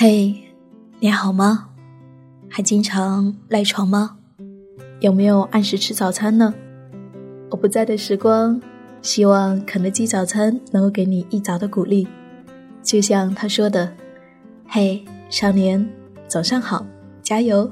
[0.00, 0.32] 嘿，
[1.00, 1.70] 你好吗？
[2.48, 4.16] 还经常赖床吗？
[5.00, 6.54] 有没有按时吃早餐呢？
[7.50, 8.62] 我不在的时光，
[9.02, 12.06] 希望肯德基早餐能够给你一早的鼓励。
[12.80, 13.92] 就像他说的
[14.70, 15.84] ：“嘿，少年，
[16.28, 16.86] 早上好，
[17.20, 17.68] 加油！”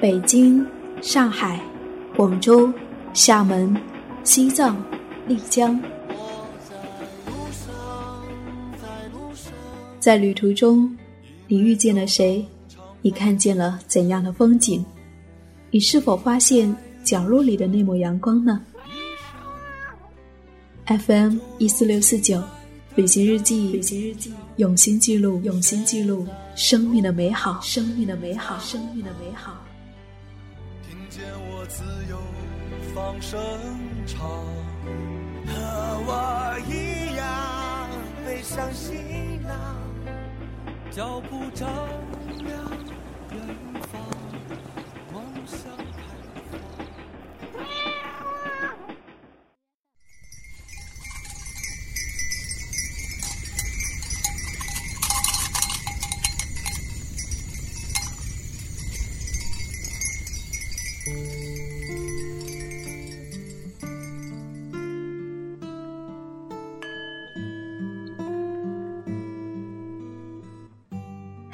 [0.00, 0.66] 北京、
[1.02, 1.60] 上海、
[2.16, 2.72] 广州。
[3.14, 3.74] 厦门、
[4.22, 4.82] 西藏、
[5.26, 5.80] 丽江，
[9.98, 10.96] 在旅途中，
[11.46, 12.46] 你遇见了谁？
[13.02, 14.84] 你看见了怎样的风景？
[15.70, 18.60] 你是否发现角落里的那抹阳光呢
[20.86, 22.42] ？FM 一四六四九，
[22.94, 29.64] 旅行日记，旅行日记，用心记录，用心记录生命的美好，生命的美好，生命的美好。
[30.88, 32.16] 听见我自由。
[32.98, 33.38] 放声
[34.08, 34.28] 唱，
[35.46, 35.54] 和
[36.04, 37.88] 我一样
[38.26, 39.76] 背上行囊，
[40.90, 41.68] 脚步丈
[42.44, 42.58] 量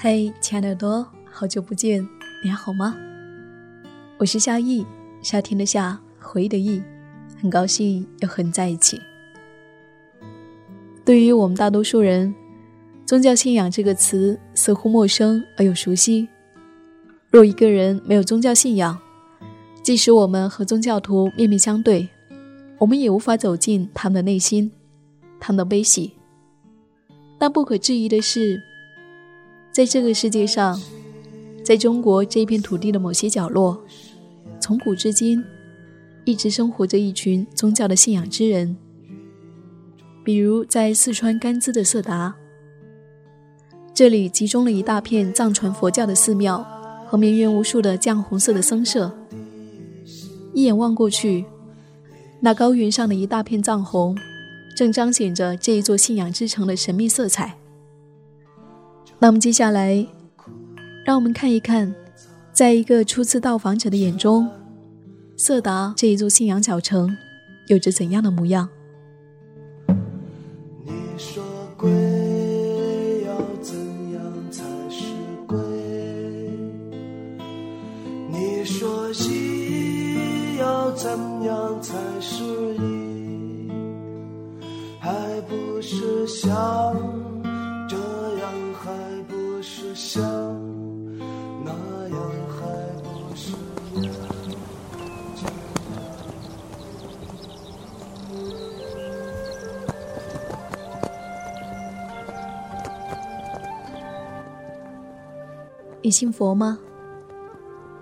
[0.07, 2.07] 嘿，亲爱的多，好久不见，
[2.43, 2.95] 你还好吗？
[4.19, 4.85] 我是夏意，
[5.23, 6.83] 夏天的夏，回忆的忆，
[7.41, 9.01] 很高兴又和你在一起。
[11.07, 12.35] 对于我们大多数人，
[13.07, 16.29] 宗教信仰这个词似乎陌生而又熟悉。
[17.31, 18.99] 若一个人没有宗教信仰，
[19.83, 22.07] 即使我们和宗教徒面面相对，
[22.77, 24.71] 我们也无法走进他们的内心，
[25.41, 26.13] 他们的悲喜。
[27.39, 28.61] 但不可置疑的是。
[29.75, 30.81] 在这个世界上，
[31.65, 33.77] 在中国这片土地的某些角落，
[34.61, 35.45] 从古至今，
[36.25, 38.77] 一直生活着一群宗教的信仰之人。
[40.23, 42.37] 比如在四川甘孜的色达，
[43.93, 46.65] 这里集中了一大片藏传佛教的寺庙
[47.09, 49.11] 和绵延无数的绛红色的僧舍。
[50.53, 51.45] 一眼望过去，
[52.39, 54.17] 那高原上的一大片藏红，
[54.77, 57.57] 正彰显着这一座信仰之城的神秘色彩。
[59.19, 60.07] 那么接下来，
[61.05, 61.95] 让我们看一看，
[62.53, 64.49] 在一个初次到访者的眼中，
[65.37, 67.17] 色达这一座信仰小城
[67.69, 68.69] 有着怎样的模样？
[106.05, 106.79] 你信佛吗？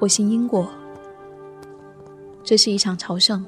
[0.00, 0.68] 我信因果。
[2.42, 3.46] 这是一场朝圣。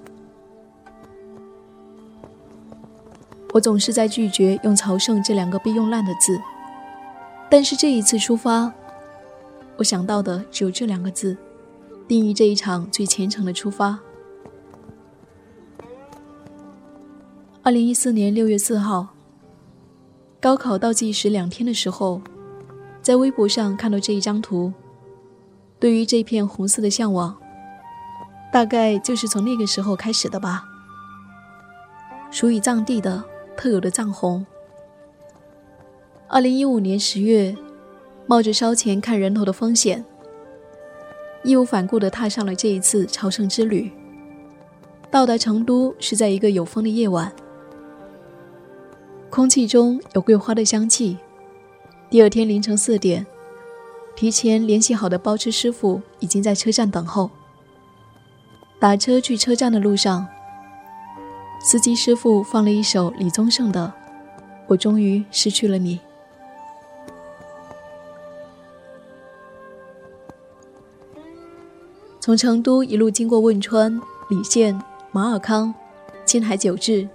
[3.52, 6.40] 我总是在拒绝用“朝圣”这两个被用烂的字。
[7.50, 8.72] 但是这一次出发，
[9.76, 11.36] 我想到的只有这两个字，
[12.06, 13.98] 定义这一场最虔诚的出发。
[17.64, 19.08] 二零一四年六月四号，
[20.40, 22.22] 高考倒计时两天的时候，
[23.04, 24.72] 在微博上看到这一张图，
[25.78, 27.36] 对于这片红色的向往，
[28.50, 30.64] 大概就是从那个时候开始的吧。
[32.30, 33.22] 属于藏地的
[33.58, 34.46] 特有的藏红。
[36.28, 37.54] 二零一五年十月，
[38.26, 40.02] 冒着烧钱看人头的风险，
[41.42, 43.92] 义无反顾地踏上了这一次朝圣之旅。
[45.10, 47.30] 到达成都是在一个有风的夜晚，
[49.28, 51.18] 空气中有桂花的香气。
[52.10, 53.26] 第二天凌晨四点，
[54.14, 57.28] 提前联系好的包车师傅已经在车站等候。
[58.78, 60.26] 打车去车站的路上，
[61.60, 63.92] 司机师傅放了一首李宗盛的
[64.68, 65.96] 《我终于失去了你》。
[72.20, 74.80] 从成都一路经过汶川、理县、
[75.10, 75.74] 马尔康、
[76.24, 77.08] 青海九治、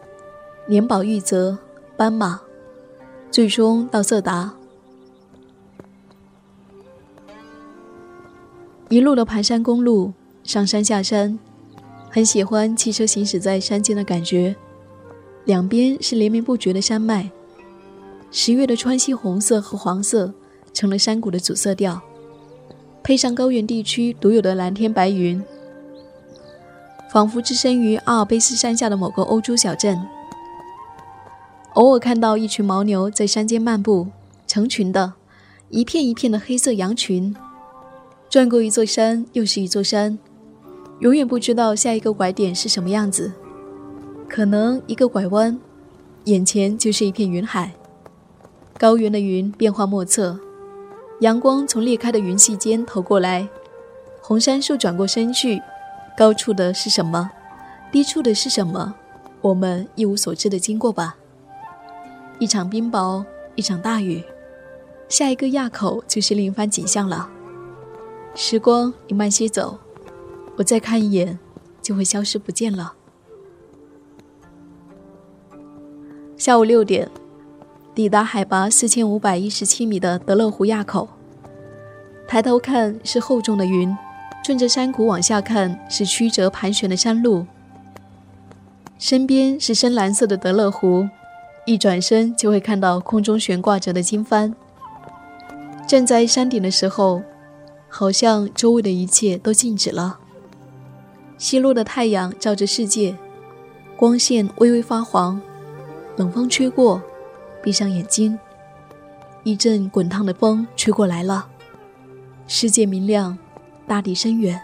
[0.68, 1.57] 年保玉泽、
[1.95, 2.42] 斑马，
[3.31, 4.53] 最终到色达。
[8.89, 10.12] 一路的盘山公路，
[10.44, 11.38] 上山下山，
[12.09, 14.56] 很喜欢汽车行驶在山间的感觉，
[15.45, 17.30] 两边是连绵不绝的山脉，
[18.31, 20.33] 十月的川西红色和黄色
[20.74, 22.01] 成了山谷的主色调，
[23.03, 25.39] 配上高原地区独有的蓝天白云，
[27.12, 30.03] 仿佛置身于阿尔卑斯山下的某个欧洲小镇。
[31.75, 34.07] 偶尔看到一群牦牛在山间漫步，
[34.47, 35.13] 成群的，
[35.69, 37.35] 一片一片的黑色羊群，
[38.30, 40.18] 转过一座山又是一座山。
[41.00, 43.31] 永远不知道下一个拐点是什么样子，
[44.28, 45.58] 可能一个拐弯，
[46.26, 47.72] 眼前就是一片云海。
[48.78, 50.40] 高原的云变化莫测，
[51.22, 53.48] 阳光从裂开的云隙间投过来，
[54.22, 55.60] 红杉树转过身去，
[56.16, 57.31] 高处的是什么，
[57.92, 58.94] 低处的是什么，
[59.42, 61.16] 我们一无所知的经过吧。
[62.38, 64.24] 一场冰雹，一场大雨，
[65.08, 67.28] 下一个垭口就是另一番景象了。
[68.36, 69.78] 时光，你慢些走。
[70.56, 71.38] 我再看一眼，
[71.81, 72.94] 就会消失不见了。
[76.38, 77.10] 下午六点，
[77.94, 81.08] 抵达海拔四千五百一十七米的德勒湖垭口。
[82.28, 83.96] 抬头看是厚重的云，
[84.46, 87.46] 顺着山谷往下看是曲折盘旋的山路。
[88.98, 91.08] 身边是深蓝色的德勒湖，
[91.66, 94.54] 一转身就会看到空中悬挂着的经幡。
[95.88, 97.22] 站在山顶的时候，
[97.89, 100.19] 好像周围的一切都静止了。
[101.38, 103.15] 西落的太阳照着世界，
[103.97, 105.41] 光线微微发黄，
[106.18, 107.01] 冷风吹过，
[107.63, 108.38] 闭上眼睛，
[109.44, 111.47] 一阵滚烫的风吹过来了，
[112.45, 113.38] 世界明亮，
[113.88, 114.62] 大地深远。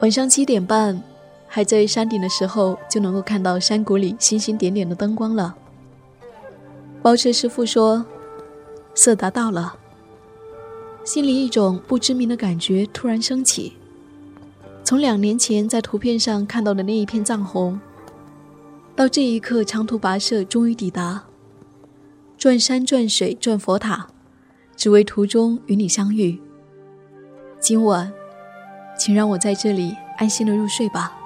[0.00, 1.02] 晚上七点半，
[1.46, 5.54] 还在山顶的时候，就能够看到山谷里星星点点的灯光了。
[7.00, 8.04] 包车师傅说
[8.94, 9.76] ：“色达到了。”
[11.04, 13.72] 心里一种不知名的感觉突然升起。
[14.84, 17.80] 从两年前在图片上看到的那一片藏红，
[18.94, 21.24] 到这一刻长途跋涉终于抵达，
[22.36, 24.08] 转山转水转佛塔，
[24.76, 26.40] 只为途中与你相遇。
[27.58, 28.12] 今晚，
[28.98, 31.16] 请让我在这里安心的入睡吧。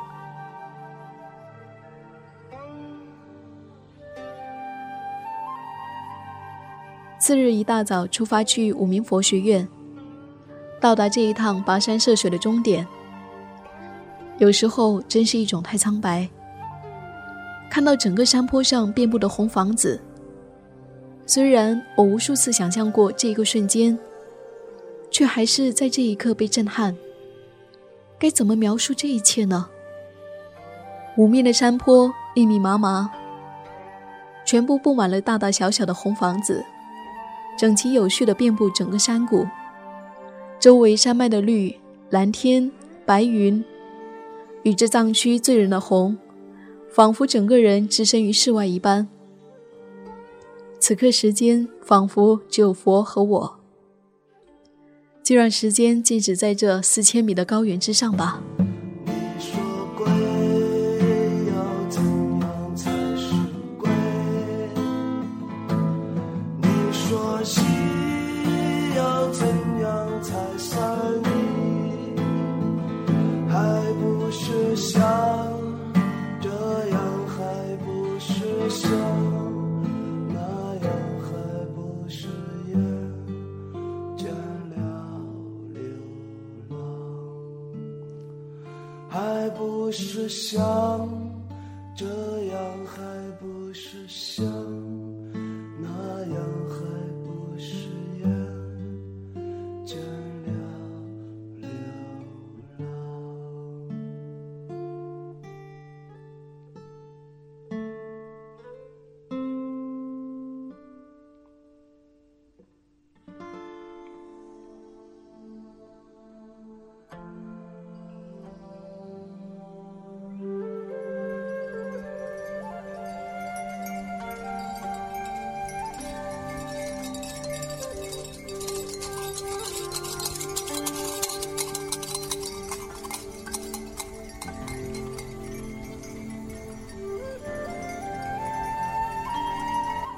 [7.26, 9.66] 次日一大早出发去五明佛学院，
[10.80, 12.86] 到达这一趟跋山涉水的终点。
[14.38, 16.28] 有时候真是一种太苍白。
[17.68, 20.00] 看到整个山坡上遍布的红房子，
[21.26, 23.98] 虽然我无数次想象过这一个瞬间，
[25.10, 26.96] 却还是在这一刻被震撼。
[28.20, 29.68] 该怎么描述这一切呢？
[31.16, 33.10] 五面的山坡密密麻麻，
[34.46, 36.64] 全部布满了大大小小的红房子，
[37.56, 39.46] 整齐有序地遍布整个山谷。
[40.58, 41.74] 周围山脉的绿、
[42.10, 42.70] 蓝天、
[43.04, 43.64] 白云。
[44.62, 46.18] 与这藏区醉人的红，
[46.90, 49.06] 仿佛整个人置身于世外一般。
[50.80, 53.60] 此刻时间仿佛只有佛和我，
[55.22, 58.42] 就让时间静止在这四千米的高原之上吧。
[89.08, 90.60] 还不是想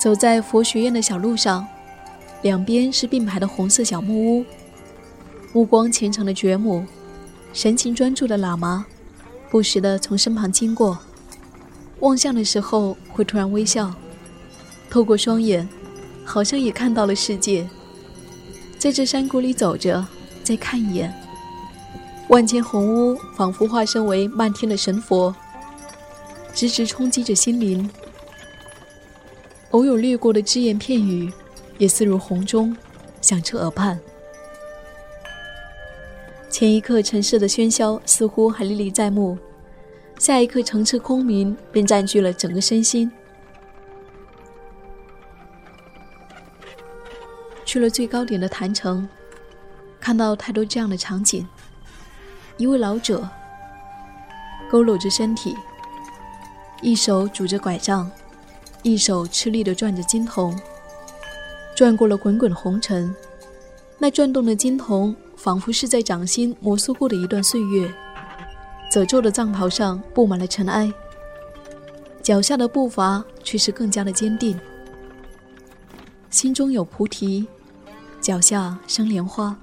[0.09, 1.69] 走在佛学院的小路上，
[2.41, 4.45] 两边是并排的红色小木屋。
[5.53, 6.83] 目光虔诚的觉母，
[7.53, 8.87] 神情专注的喇嘛，
[9.51, 10.99] 不时的从身旁经过，
[12.01, 13.93] 望向的时候会突然微笑，
[14.89, 15.69] 透过双眼，
[16.25, 17.69] 好像也看到了世界。
[18.79, 20.03] 在这山谷里走着，
[20.43, 21.13] 再看一眼，
[22.29, 25.35] 万千红屋仿佛化身为漫天的神佛，
[26.55, 27.87] 直直冲击着心灵。
[29.71, 31.31] 偶有掠过的只言片语，
[31.77, 32.75] 也似如洪钟，
[33.21, 33.99] 响彻耳畔。
[36.49, 39.39] 前一刻城市的喧嚣似乎还历历在目，
[40.19, 43.11] 下一刻澄澈空明便占据了整个身心。
[47.67, 49.07] 去了最高点的坛城，
[50.01, 51.47] 看到太多这样的场景：
[52.57, 53.29] 一位老者
[54.71, 55.55] 佝偻着身体，
[56.81, 58.11] 一手拄着拐杖。
[58.83, 60.59] 一手吃力地转着金铜，
[61.75, 63.15] 转过了滚滚红尘。
[63.99, 67.93] 那转动的金铜，仿佛是在掌心摩挲过的一段岁月。
[68.91, 70.91] 褶皱的藏袍上布满了尘埃，
[72.23, 74.59] 脚下的步伐却是更加的坚定。
[76.31, 77.47] 心中有菩提，
[78.21, 79.57] 脚下生莲花。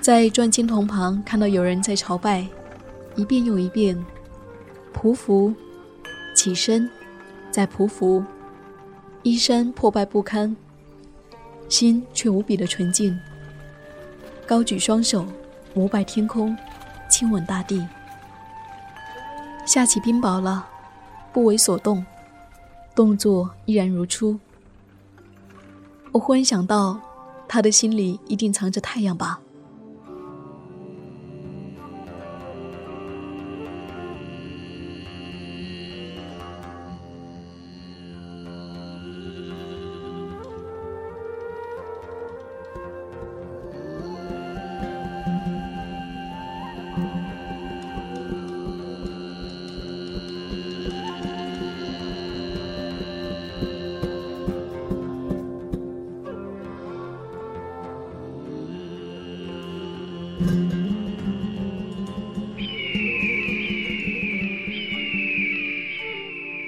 [0.00, 2.46] 在转金铜旁看到有人在朝拜，
[3.14, 3.96] 一遍又一遍，
[4.92, 5.54] 匍匐，
[6.34, 6.90] 起身。
[7.52, 8.24] 在匍匐，
[9.22, 10.56] 衣衫破败不堪，
[11.68, 13.16] 心却无比的纯净。
[14.46, 15.26] 高举双手，
[15.74, 16.56] 膜拜天空，
[17.10, 17.86] 亲吻大地。
[19.66, 20.66] 下起冰雹了，
[21.30, 22.02] 不为所动，
[22.94, 24.40] 动作依然如初。
[26.10, 26.98] 我忽然想到，
[27.46, 29.41] 他的心里一定藏着太阳吧。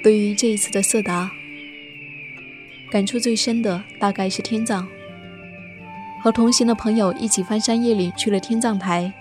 [0.03, 1.31] 对于这一次的色达，
[2.91, 4.87] 感触最深的大概是天葬。
[6.21, 9.11] 和同行的朋友一起翻山越岭去了天葬台，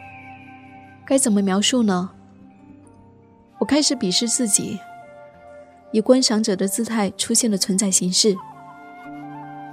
[1.06, 2.10] 该怎么描述呢？
[3.58, 4.78] 我开始鄙视自己，
[5.90, 8.36] 以观赏者的姿态出现了存在形式。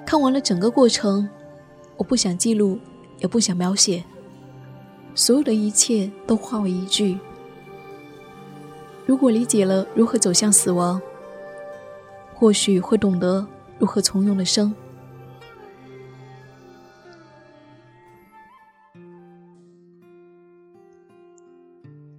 [0.06, 1.30] 看完了整个过程，
[1.98, 2.80] 我不想记录，
[3.20, 4.04] 也不想描写。
[5.14, 7.18] 所有的一切都化为一句：
[9.06, 11.02] 如果理解了如何走向死亡，
[12.34, 13.46] 或许会懂得
[13.78, 14.74] 如何从容的生。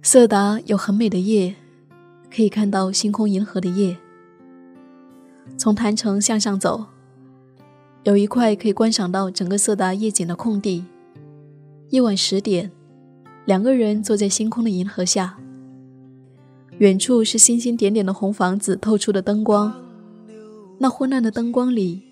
[0.01, 1.55] 色达有很美的夜，
[2.33, 3.97] 可以看到星空银河的夜。
[5.57, 6.85] 从坛城向上走，
[8.03, 10.85] 有一块可以观赏到整个色达夜景的空地。
[11.89, 12.71] 夜晚十点。
[13.45, 15.37] 两个人坐在星空的银河下，
[16.77, 19.73] 远处是星星点点的红房子透出的灯光，
[20.79, 22.03] 那昏暗的灯光里，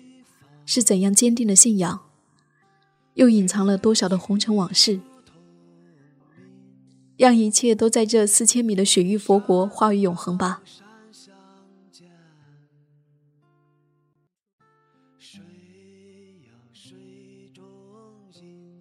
[0.66, 2.00] 是怎样坚定的信仰，
[3.14, 5.00] 又隐藏了多少的红尘往事？
[7.16, 10.60] 让一切都在这四千米的雪域佛国化为永恒吧。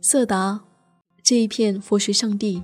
[0.01, 0.70] 色达。
[1.31, 2.61] 这一片佛学圣地，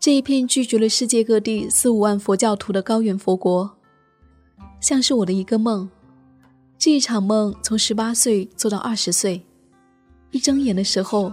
[0.00, 3.70] 这一片聚集了世界各地四五万佛教徒的高原佛国，
[4.80, 5.88] 像是我的一个梦。
[6.76, 9.46] 这一场梦从十八岁做到二十岁，
[10.32, 11.32] 一睁眼的时候，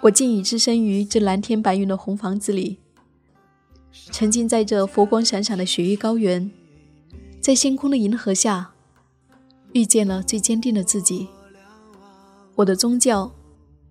[0.00, 2.78] 我竟已置身于这蓝天白云的红房子里，
[4.12, 6.48] 沉浸在这佛光闪闪的雪域高原，
[7.40, 8.70] 在星空的银河下，
[9.72, 11.26] 遇见了最坚定的自己。
[12.54, 13.28] 我的宗教。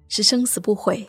[0.10, 1.08] 是生死不悔。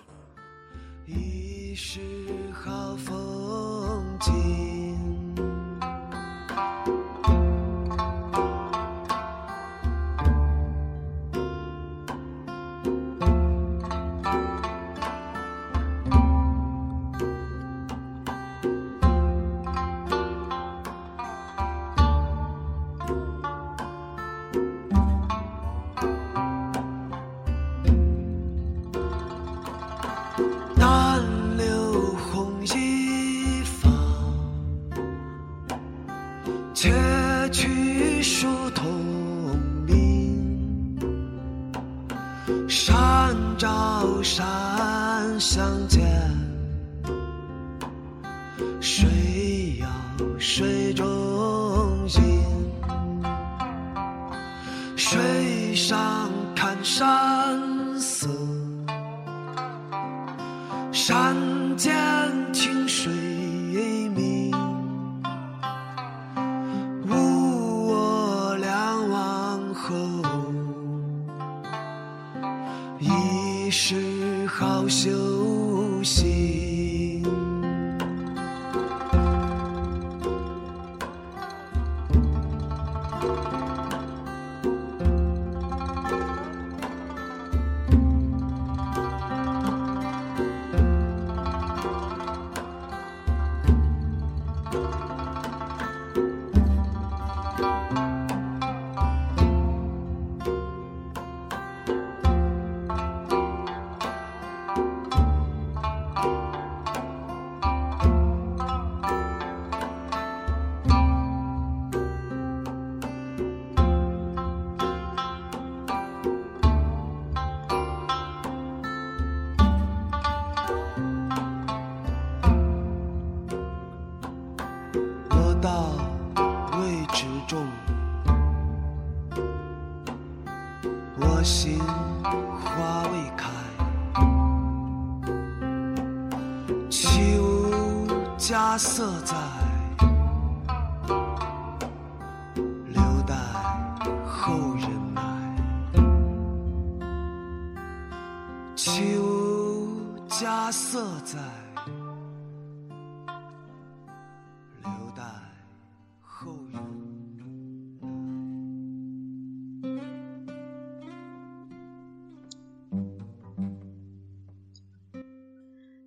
[36.85, 36.91] 却
[37.51, 38.93] 去书同
[39.87, 40.95] 明
[42.69, 44.45] 山照山
[45.41, 46.24] 相见。
[73.65, 76.84] 你是好休息。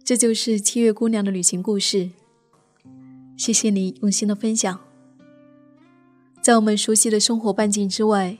[0.08, 2.12] 这就是七月姑娘的旅行故事。
[3.36, 4.80] 谢谢你用心的分享。
[6.42, 8.38] 在我们熟悉的生活半径之外，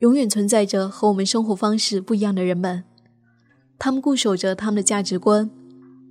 [0.00, 2.82] 永远存在着和我们生活方式不一样的人们。
[3.78, 5.48] 他们固守着他们的价值观，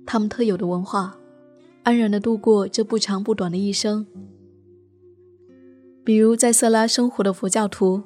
[0.06, 1.18] 他们特有的文化，
[1.82, 4.06] 安然的度过这不长不短的一生。
[6.02, 8.02] 比如在色拉生活的佛教徒，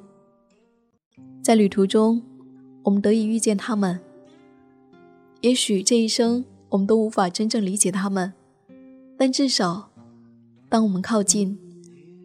[1.41, 2.21] 在旅途中，
[2.83, 4.01] 我们得以遇见他们。
[5.39, 8.33] 也许这一生我们都无法真正理解他们，
[9.17, 9.91] 但至少，
[10.69, 11.59] 当我们靠近，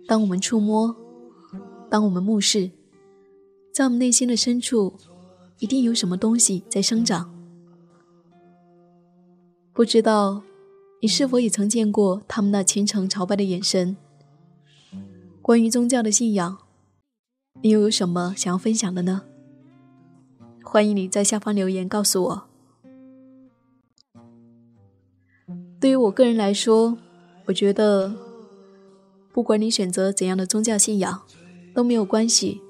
[0.07, 0.95] 当我们触摸，
[1.91, 2.71] 当我们目视，
[3.73, 4.95] 在我们内心的深处，
[5.59, 7.35] 一定有什么东西在生长。
[9.73, 10.43] 不知道
[11.03, 13.97] 你是否也曾见过他们那虔诚朝拜的眼神？
[15.43, 16.59] 关于宗教的信仰，
[17.63, 19.23] 你又有什么想要分享的呢？
[20.63, 22.49] 欢迎你在下方留言告诉我。
[25.79, 26.97] 对于我个人来说，
[27.45, 28.15] 我觉得，
[29.33, 31.23] 不管你选择怎样的宗教信仰，
[31.75, 32.63] 都没有关系。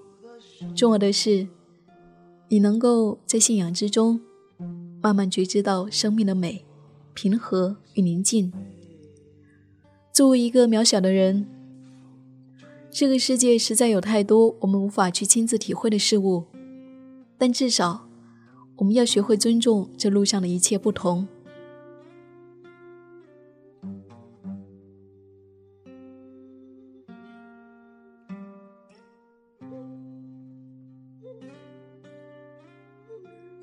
[0.74, 1.46] 重要的是，
[2.48, 4.20] 你能够在信仰之中，
[5.00, 6.64] 慢慢觉知到生命的美、
[7.14, 8.52] 平和与宁静。
[10.12, 11.46] 作为一个渺小的人，
[12.90, 16.44] 这个世界实在有太多我们无法去亲自体会的事物，
[17.38, 18.08] 但至少，
[18.76, 21.28] 我们要学会尊重这路上的一切不同。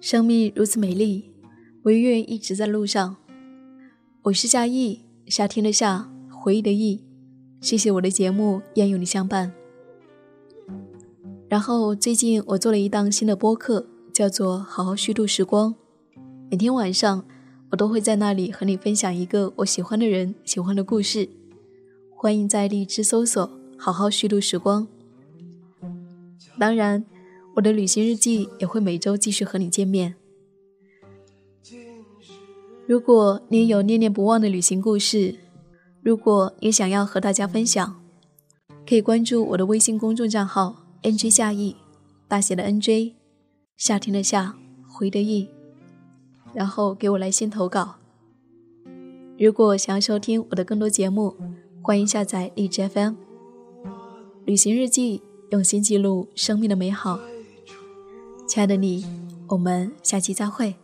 [0.03, 1.31] 生命如此美丽，
[1.83, 3.15] 我愿一直在路上。
[4.23, 7.01] 我是夏意，夏天的夏，回忆的忆。
[7.61, 9.53] 谢谢我的节目愿有你相伴。
[11.47, 15.73] 然后最近我做了一档新的播客，叫做《好好虚度时光》。
[16.51, 17.25] 每天晚上
[17.71, 21.29] 我都会在那里和你分享一个我喜欢的人、喜欢的故事。
[22.13, 24.85] 欢迎在荔枝搜索“好好虚度时光”。
[26.59, 27.05] 当然。
[27.55, 30.15] 我的旅行日记也会每周继续和你见面。
[32.85, 35.35] 如果你也有念念不忘的旅行故事，
[36.01, 38.01] 如果你想要和大家分享，
[38.87, 41.75] 可以关注我的微信公众账号 “nj 夏意”，
[42.27, 43.13] 大写的 “nj”，
[43.77, 44.55] 夏天的夏，
[44.89, 45.47] 回的意，
[46.53, 47.95] 然后给我来信投稿。
[49.39, 51.35] 如果想要收听我的更多节目，
[51.81, 53.13] 欢迎下载荔枝 FM。
[54.45, 57.19] 旅行日记，用心记录生命的美好。
[58.45, 59.05] 亲爱的你，
[59.47, 60.75] 我们下期再会。